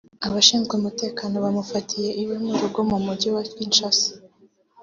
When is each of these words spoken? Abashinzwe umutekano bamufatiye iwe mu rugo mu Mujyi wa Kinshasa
Abashinzwe 0.27 0.73
umutekano 0.79 1.35
bamufatiye 1.45 2.09
iwe 2.21 2.35
mu 2.45 2.53
rugo 2.61 2.79
mu 2.89 2.97
Mujyi 3.05 3.29
wa 3.35 3.43
Kinshasa 3.51 4.09